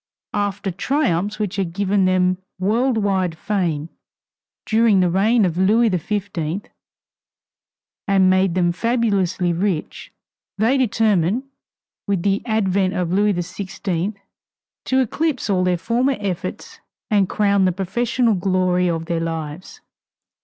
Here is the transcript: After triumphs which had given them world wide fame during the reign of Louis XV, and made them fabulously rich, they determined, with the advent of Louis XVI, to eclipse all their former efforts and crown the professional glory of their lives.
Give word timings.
After 0.33 0.71
triumphs 0.71 1.37
which 1.37 1.57
had 1.57 1.73
given 1.73 2.05
them 2.05 2.39
world 2.57 2.97
wide 2.97 3.37
fame 3.37 3.89
during 4.65 4.99
the 4.99 5.11
reign 5.11 5.45
of 5.45 5.59
Louis 5.59 5.89
XV, 5.91 6.71
and 8.07 8.27
made 8.27 8.55
them 8.55 8.71
fabulously 8.71 9.53
rich, 9.53 10.11
they 10.57 10.75
determined, 10.75 11.43
with 12.07 12.23
the 12.23 12.41
advent 12.47 12.95
of 12.95 13.13
Louis 13.13 13.35
XVI, 13.35 14.15
to 14.85 14.99
eclipse 15.01 15.51
all 15.51 15.63
their 15.63 15.77
former 15.77 16.17
efforts 16.19 16.79
and 17.11 17.29
crown 17.29 17.65
the 17.65 17.71
professional 17.71 18.33
glory 18.33 18.89
of 18.89 19.05
their 19.05 19.19
lives. 19.21 19.81